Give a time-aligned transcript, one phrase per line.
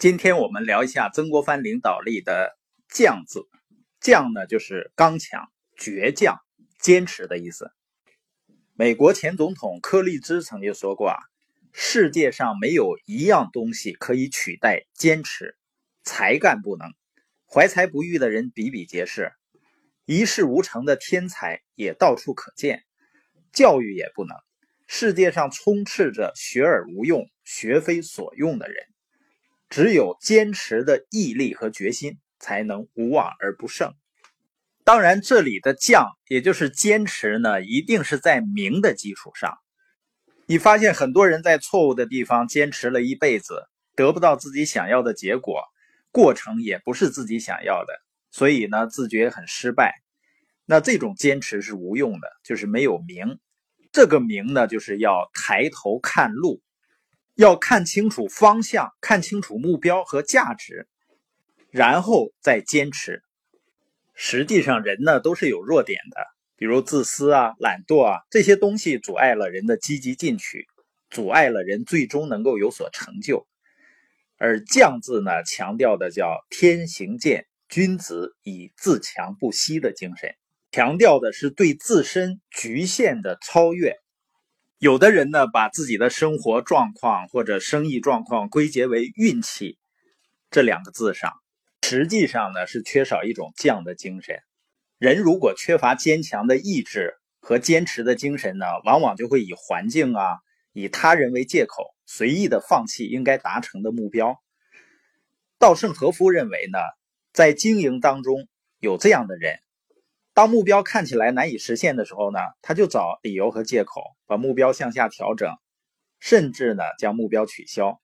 [0.00, 2.56] 今天我们聊一下曾国藩领导力的
[2.90, 3.42] “犟”字
[4.00, 6.40] ，“犟”呢就是刚强、倔强、
[6.78, 7.70] 坚持的意思。
[8.72, 11.18] 美国前总统柯立芝曾经说过啊，
[11.74, 15.54] 世界上没有一样东西可以取代坚持，
[16.02, 16.88] 才干不能，
[17.46, 19.34] 怀才不遇的人比比皆是，
[20.06, 22.84] 一事无成的天才也到处可见，
[23.52, 24.34] 教育也不能。
[24.86, 28.86] 世界上充斥着学而无用、学非所用的人。
[29.70, 33.94] 只有坚持的毅力和决心，才能无往而不胜。
[34.82, 39.58] 当然，这里的“犟”也就是坚持呢，一定是在明的基础上。
[40.46, 45.62] 你发现很多人在错误的地方坚持了一辈子，得不到自己想要的结果，
[46.10, 47.92] 过程也不是自己想要的，
[48.32, 49.94] 所以呢，自觉很失败。
[50.66, 53.38] 那这种坚持是无用的，就是没有明。
[53.92, 56.60] 这个明呢，就是要抬头看路。
[57.34, 60.88] 要看清楚方向，看清楚目标和价值，
[61.70, 63.22] 然后再坚持。
[64.14, 66.20] 实际上，人呢都是有弱点的，
[66.56, 70.66] 比如自私啊、懒惰啊这些东西，阻碍了人的积极进取，
[71.08, 73.46] 阻碍了人最终能够有所成就。
[74.36, 80.34] 而“将”字呢，强调的叫天行健，君子以自强不息的精神，
[80.72, 83.96] 强调的是对自身局限的超越。
[84.80, 89.76] 有的人呢，把自己的生活状况或者生意状况归结为运气
[90.50, 91.34] 这两个字上，
[91.82, 94.38] 实际上呢是缺少一种犟的精神。
[94.96, 100.38] 人如果缺乏坚强的意志和坚持的精神呢，往往就会以环境啊、
[100.72, 104.40] 以他人为借口，随意的放弃应该达成的目标。
[105.58, 106.78] 稻盛和夫认为呢，
[107.34, 109.58] 在经营当中有这样的人。
[110.32, 115.52] 当目标看起来难以实现的时候呢，他就找理由和借口，把目标向下调整，
[116.18, 118.00] 甚至呢将目标取消。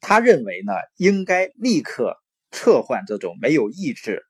[0.00, 4.24] 他认为呢，应该立刻撤换这种没有意志、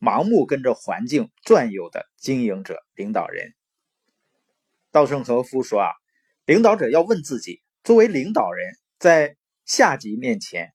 [0.00, 3.52] 盲目跟着环境转悠的经营者、领导人。
[4.90, 5.90] 稻盛和夫说啊，
[6.46, 9.36] 领导者要问自己：作为领导人，在
[9.66, 10.72] 下级面前，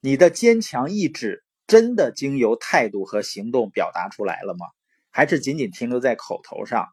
[0.00, 4.66] 你的坚强意志真的经由态度和行动表达出来了吗？
[5.14, 6.88] 还是仅仅停留在口头上。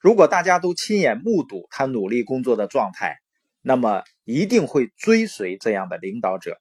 [0.00, 3.18] 如果大家都亲眼目睹他努力工作的状态，
[3.62, 6.60] 那么一定会追随这样的领导者。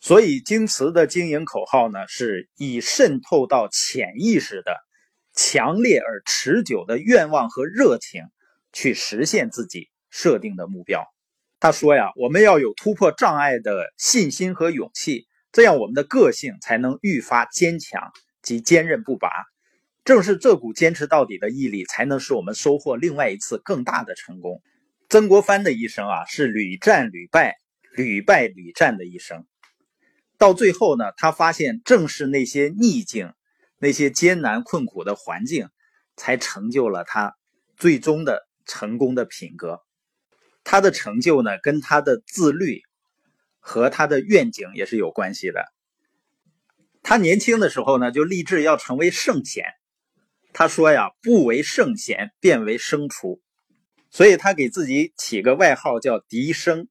[0.00, 4.76] 所以，京瓷的经营口号呢，是以渗透到潜意识的
[5.34, 8.22] 强烈而持久的愿望和热情，
[8.72, 11.04] 去实现自己设定的目标。
[11.60, 18.10] 他说呀，我们要有突破障碍的信心和勇气，这样我们的个性才能愈发坚强。
[18.44, 19.28] 及坚韧不拔，
[20.04, 24.62] 正是这股坚持到底的毅力，才能使我们收获另外一次更大的成功。
[25.08, 27.56] 曾国藩的一生啊，是屡战屡败、
[27.96, 29.46] 屡败屡战的一生。
[30.36, 33.32] 到最后呢，他发现正是那些逆境、
[33.78, 35.68] 那些艰难困苦的环境，
[36.16, 37.36] 才成就了他
[37.76, 39.80] 最终的成功的品格。
[40.64, 42.82] 他的成就呢，跟他的自律
[43.58, 45.73] 和他的愿景也是有关系的。
[47.04, 49.66] 他年轻的时候呢，就立志要成为圣贤。
[50.54, 53.42] 他说呀：“不为圣贤，便为牲畜。”
[54.10, 56.88] 所以他给自己起个外号叫“笛声”。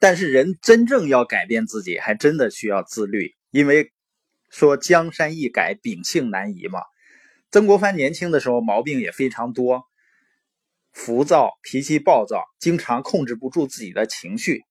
[0.00, 3.92] 但是人真正要改变自己，还真的需要自律，因为
[4.48, 6.80] 说江山易改，秉性难移嘛。
[7.50, 9.82] 曾国藩年轻的时候毛病也非常多，
[10.90, 14.62] 浮躁、脾气暴躁，经常控制不住自己的情绪。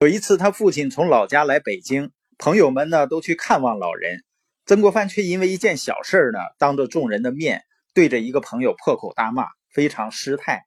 [0.00, 2.10] 有一次，他父亲从老家来北京。
[2.38, 4.22] 朋友们呢都去看望老人，
[4.64, 10.64] 曾国藩却因为一件小事呢，当着众人的面对着一个朋友破口大骂，非常失态。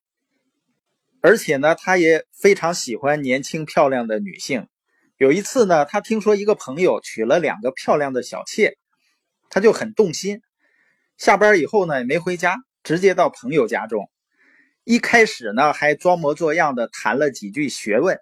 [1.21, 4.67] 而且呢，他也非常喜欢年轻漂亮的女性。
[5.15, 8.77] 有一次呢，他听说一个朋友娶了两个漂亮的小妾，
[9.49, 10.41] 他就很动心。
[11.15, 14.09] 下班以后呢，也没回家，直接到朋友家中。
[14.83, 18.19] 一开始呢，还装模作样的谈了几句学问，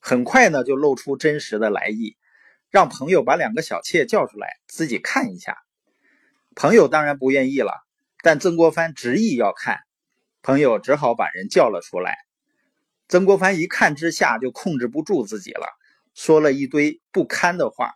[0.00, 2.16] 很快呢，就露出真实的来意。
[2.70, 5.56] 让朋友把两个小妾叫出来，自己看一下。
[6.54, 7.72] 朋友当然不愿意了，
[8.22, 9.78] 但曾国藩执意要看，
[10.42, 12.16] 朋友只好把人叫了出来。
[13.08, 15.66] 曾国藩一看之下就控制不住自己了，
[16.14, 17.94] 说了一堆不堪的话，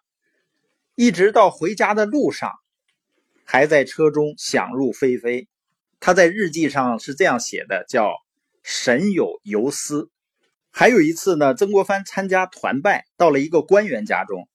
[0.94, 2.52] 一直到回家的路上，
[3.44, 5.48] 还在车中想入非非。
[6.00, 8.10] 他在日记上是这样写的：“叫
[8.62, 10.10] 神有游思。”
[10.72, 14.48] 还有一次呢，曾国藩参加团拜，到了一个官员家中。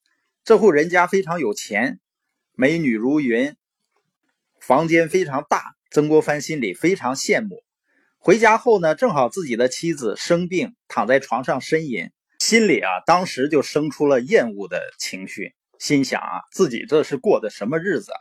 [0.48, 2.00] 这户人家非常有钱，
[2.54, 3.58] 美女如云，
[4.62, 5.76] 房间非常大。
[5.92, 7.66] 曾国藩心里非常羡慕。
[8.18, 12.12] 回家后呢，正好自己的妻子生病，躺在床上呻吟。
[12.40, 18.20] 心里啊，当时就生出了厌恶的情绪，心想啊，自己这是过的什么日子啊？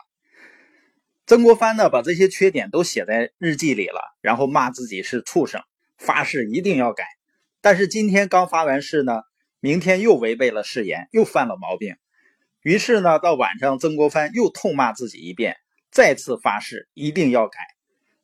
[1.25, 5.61] 曾国藩呢，把这些缺点都写在日记里了，然后骂自己是畜生，
[5.97, 7.05] 发誓一定要改。
[7.61, 9.21] 但是今天刚发完誓呢，
[9.61, 11.95] 明天又违背了誓言，又犯了毛病。
[12.61, 15.55] 于是呢，到晚上，曾国藩又痛骂自己一遍，
[15.91, 17.59] 再次发誓一定要改。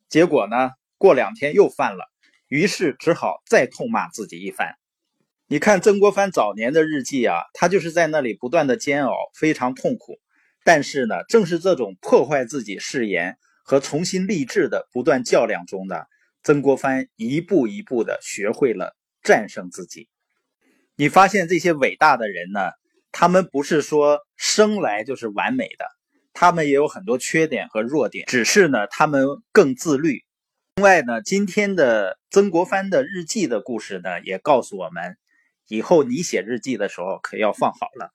[0.09, 2.06] 结果呢，过两天又犯了，
[2.47, 4.75] 于是只好再痛骂自己一番。
[5.47, 10.19] 你看曾国藩早年的日记啊，他就是在那里不断的煎熬，非常痛苦。
[10.63, 16.03] 但是呢，正是这种破坏自己誓言和重新立志的不断较量中呢，
[16.41, 20.09] 曾国藩一步一步的学会了战胜自己。
[20.95, 22.71] 你发现这些伟大的人呢，
[23.13, 25.86] 他们不是说生来就是完美的，
[26.33, 30.25] 他们也有很多缺点和弱点，只是呢，他们更自律。
[30.75, 35.15] 另外呢，今天的曾国藩的日记的故事呢，也告诉我们。
[35.69, 38.12] 以后你写日记的时候可要放好了。